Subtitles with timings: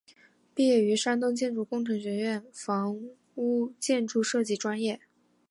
[0.55, 2.97] 毕业于山东建筑工程学院房
[3.35, 4.99] 屋建筑设计专业。